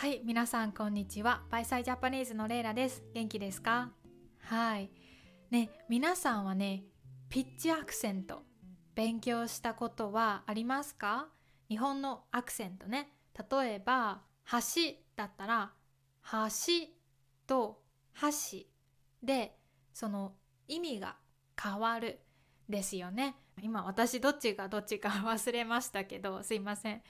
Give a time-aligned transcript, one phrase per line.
[0.00, 1.42] はい皆さんこんにちは。
[1.50, 3.02] バイサイジャパニーズのレイラです。
[3.14, 3.90] 元気ですか？
[4.42, 4.92] はい。
[5.50, 6.84] ね皆さんはね
[7.28, 8.44] ピッチアクセント
[8.94, 11.26] 勉強したことはありますか？
[11.68, 13.08] 日本のアクセントね。
[13.50, 14.20] 例えば
[14.52, 14.58] 橋
[15.16, 15.72] だったら
[16.30, 16.86] 橋
[17.48, 17.82] と
[18.20, 18.58] 橋
[19.20, 19.56] で
[19.92, 20.34] その
[20.68, 21.16] 意味が
[21.60, 22.20] 変わる。
[22.68, 23.34] ですよね。
[23.62, 27.02] 今私どっちがどっちか 忘れましたけどすいません。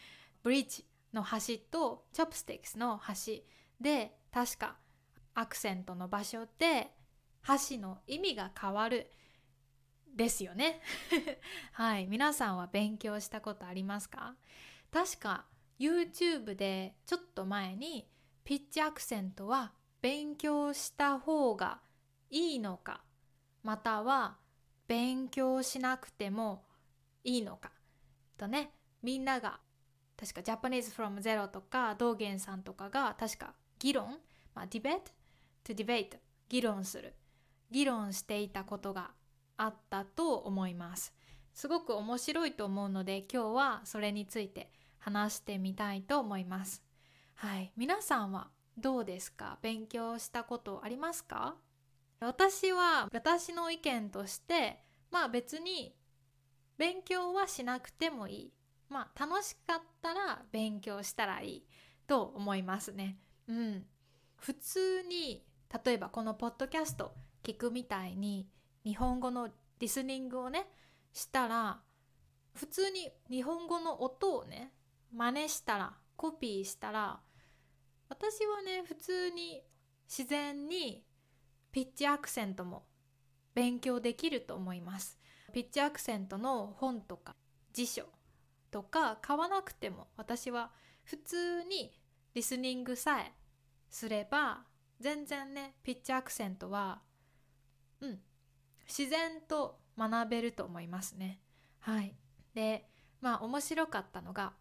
[0.43, 3.43] ブリッジの橋とチョップスティックスの橋
[3.81, 4.77] で確か
[5.35, 6.91] アクセントの場所で
[7.43, 9.11] 箸の意味が変わる
[10.15, 10.81] ですよね。
[11.73, 12.07] はい。
[12.09, 14.35] 皆さんは勉強したことありますか？
[14.91, 15.47] 確か
[15.79, 18.11] YouTube でちょっと前に
[18.43, 21.81] ピッチアクセントは勉強した方が
[22.31, 23.03] いいのか
[23.63, 24.39] または
[24.87, 26.65] 勉強しなくても
[27.23, 27.71] いいのか。
[28.37, 28.73] とね
[29.03, 29.61] みんなが
[30.19, 34.19] 確か Japanese from Zero とか道元さんとかが確か議論、
[34.55, 35.01] まあ、debate
[35.65, 37.15] to debate 議論する。
[37.71, 39.11] 議論していたことが
[39.59, 41.13] あったと思います。
[41.53, 46.83] すごく面白いと思うので今日はそれについて話してみたいと思います。
[47.35, 47.73] はい。
[47.77, 49.59] 皆さんはどうですか？
[49.61, 51.57] 勉強したことありますか？
[52.21, 54.79] 私は私の意見として
[55.11, 55.95] まあ別に
[56.77, 58.53] 勉強はしなくてもいい。
[58.89, 61.67] まあ楽しかったら勉強したらいい
[62.07, 63.19] と思いますね。
[63.47, 63.87] うん。
[64.37, 65.45] 普通に
[65.85, 68.49] 例えばこのポッドキャスト聞くみたいに
[68.85, 70.67] 日本語のリスニングをね
[71.13, 71.81] したら
[72.55, 74.73] 普通に日本語の音をね
[75.13, 77.21] 真似したらコピーしたら
[78.09, 79.63] 私はね普通に
[80.09, 81.05] 自然に
[81.71, 82.85] ピッチアクセントも
[83.55, 85.19] 勉強できると思います。
[85.53, 87.35] ピッチアクセントの本とか
[87.73, 88.05] 辞書
[88.71, 90.71] とか買わなくても私は
[91.05, 91.93] 普通に
[92.35, 93.33] リスニングさえ
[93.89, 94.65] すれば
[95.01, 97.01] 全然ねピッチアクセントは
[98.01, 98.19] うん
[98.87, 101.41] 自然と学べると思いますね。
[101.81, 102.15] はい。
[102.55, 102.89] で
[103.21, 104.53] まあ面白かったのが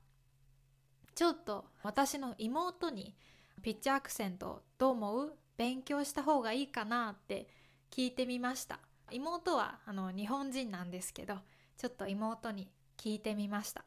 [1.16, 3.16] ちょっと私の妹に
[3.62, 5.34] ピッチアクセントどう思う？
[5.58, 7.48] 勉強した方がいいかなって
[7.90, 8.80] 聞いてみました。
[9.12, 11.36] 妹はあの日本人なんですけど
[11.78, 13.86] ちょっと妹に聞いてみました。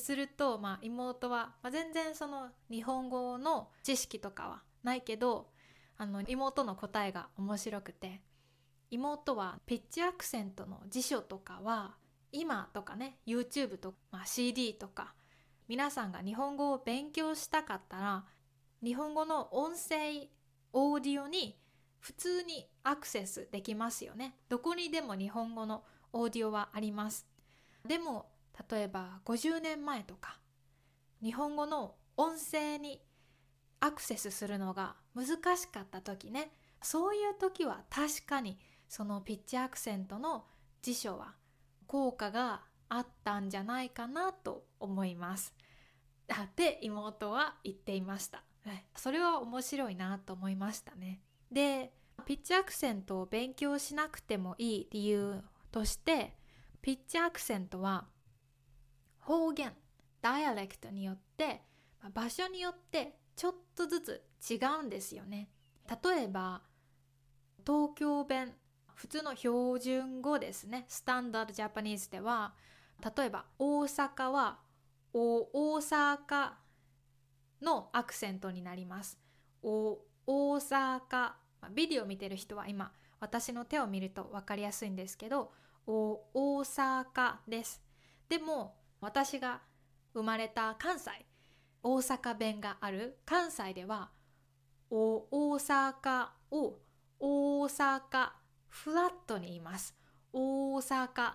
[0.00, 5.50] すると、まあ、妹は、まあ、全然その日本語の知識とかはないけど
[5.96, 8.20] あの妹の答えが面白くて
[8.90, 11.94] 妹はピッチアクセントの辞書とかは
[12.32, 15.14] 今とかね YouTube とか、まあ、CD とか
[15.68, 18.24] 皆さんが日本語を勉強したかったら
[18.82, 20.28] 日本語の音声
[20.72, 21.56] オーディオに
[22.00, 24.34] 普通にアクセスできますよね。
[24.48, 27.26] どこにでも日本語のオーディオはあります。
[27.86, 28.26] でも
[28.68, 30.38] 例えば50年前とか
[31.22, 33.00] 日本語の音声に
[33.80, 40.44] アクセスするのが難しかった時ねそういう時は確かにそのピッチアクセントの
[40.82, 41.34] 辞書は
[41.86, 45.54] 効果があったんじゃないかなと思います。
[46.32, 48.42] って妹は言っていました。
[48.96, 51.20] それは面白いなと思いましたね。
[51.50, 51.92] で
[52.26, 56.34] ピッチアクセントを勉強しなくてもいい理由として
[56.82, 58.06] ピッチアクセントは
[59.30, 59.72] 方言
[60.20, 61.62] ダイアレクトによって
[62.12, 65.48] 場所によってちょっとずつ違うんですよね。
[65.88, 66.62] 例えば
[67.64, 68.52] 東京弁
[68.92, 70.84] 普通の標準語ですね。
[70.88, 72.54] スタンダードジャパニーズでは
[73.16, 74.58] 例えば大阪は
[75.12, 76.50] 大阪
[77.62, 79.16] のアクセントになります。
[79.62, 81.34] お大阪。
[81.72, 82.90] ビデオ見てる人は今
[83.20, 85.52] 私の手を見ると分かりやすいんですけど
[85.86, 87.80] お大阪です。
[88.28, 89.60] でも私が
[90.14, 91.10] 生まれた関西
[91.82, 94.10] 大阪弁がある関西では
[94.90, 96.78] お大阪を
[97.18, 98.28] 大阪
[98.68, 99.94] フラットに言います。
[100.32, 101.32] 大阪。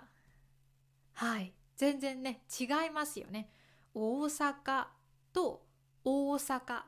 [1.14, 1.54] はい。
[1.76, 3.50] 全然ね違いますよね。
[3.94, 4.86] 大阪
[5.34, 5.66] と
[6.04, 6.82] 大阪。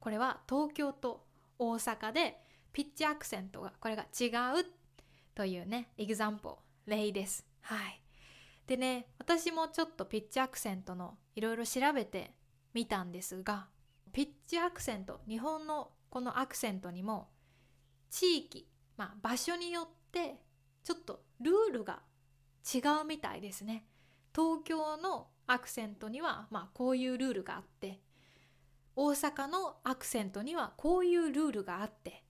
[0.00, 1.24] これは東京と
[1.58, 2.38] 大阪で
[2.72, 4.26] ピッチアクセントがこれが違
[4.60, 4.64] う
[5.34, 7.46] というねエグザンポ例です。
[7.62, 8.03] はい。
[8.66, 12.32] でね私もちょっとピッチアクセントのいろいろ調べて
[12.72, 13.68] みたんですが
[14.12, 17.28] ピッチアクセント日本のこのアクセントにも
[18.10, 20.36] 地域、まあ、場所によって
[20.84, 22.00] ちょっとルールが
[22.72, 23.86] 違うみたいですね。
[24.34, 28.00] 東京のアクセントにはまあこういうルールがあって
[28.96, 32.24] 大阪のアクセントにはこういうルールがあって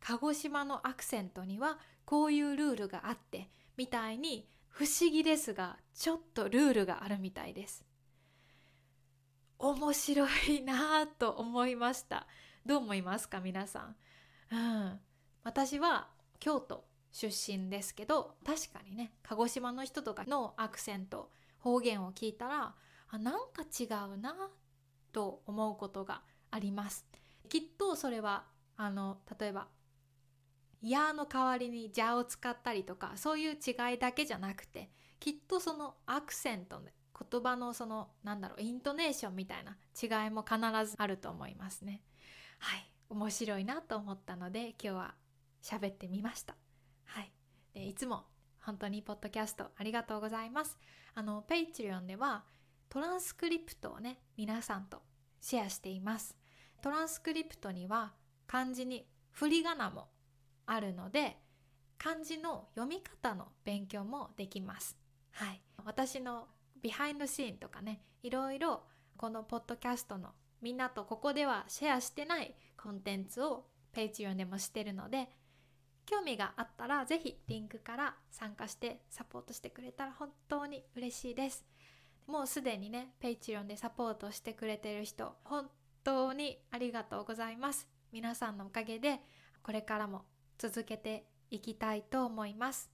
[0.00, 7.84] 鹿児島のアクセントにはこういうルールがあってみたいに不思議ですがちょっとルールがあるみたいです。
[9.58, 12.28] 面白いなと思いました。
[12.64, 13.96] どう思いますか皆さん、
[14.52, 15.00] うん、
[15.42, 16.06] 私は
[16.38, 22.76] 京都出身ですけど確かにね鹿児島の人とかのアクセント方言を聞いたら
[23.08, 24.36] あなんか違うな
[25.10, 26.22] と思うことが
[26.52, 27.04] あります。
[27.48, 28.44] きっとそれは
[28.76, 29.66] あの例えば
[30.82, 36.94] 「や」の代わりに「じゃ」を使ったりとかそういう違いだけじゃなくてきっとそのアクセントで
[37.30, 42.02] 言葉のそのなんだろうイントネーションみたいな違いも必ずあると思いますね。
[42.58, 42.92] はい。
[43.10, 45.14] 面白いなと思ったので今日は
[45.62, 46.56] 喋ってみました。
[47.04, 47.32] はい。
[47.72, 48.26] でいつも
[48.60, 50.78] 本当にポッドキャストありがとうございます。
[51.14, 52.44] あのペイチリオンでは
[52.88, 55.02] トランスクリプトをね皆さんと
[55.40, 56.36] シェアしています。
[56.80, 58.14] トランスクリプトには
[58.46, 60.08] 漢字に振り仮名も
[60.70, 61.38] あるので
[61.96, 64.96] 漢字の読み方の勉強もできます。
[65.32, 65.60] はい。
[65.84, 66.46] 私の
[66.80, 68.82] behind scene とかねいろいろ
[69.16, 70.28] このポッドキャストの
[70.60, 75.28] みんなとここではシェアしてないコンテンツを Patreon でもしてるので
[76.06, 81.64] 興味があったら是非リンクから参加してサポートしてくれたら本当に嬉しいです。
[82.26, 85.68] もうすでにねペイチオンでサポートしてくれてる人本
[86.04, 87.88] 当にありがとうございます。
[88.12, 89.20] 皆さんのおかげで
[89.62, 90.24] これからも
[90.58, 92.90] 続けていきたいと思います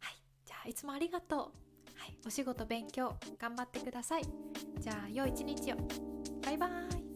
[0.00, 0.14] はい
[0.46, 1.64] じゃあいつもありがとう
[1.96, 4.22] はい、お仕事勉強頑張ってください。
[4.78, 5.76] じゃあ良い一日を。
[6.44, 7.13] バイバーイ。